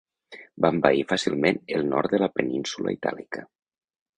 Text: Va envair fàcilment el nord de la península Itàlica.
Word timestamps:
Va 0.65 0.71
envair 0.75 1.03
fàcilment 1.11 1.61
el 1.81 1.85
nord 1.91 2.15
de 2.15 2.21
la 2.25 2.33
península 2.39 2.95
Itàlica. 2.99 3.45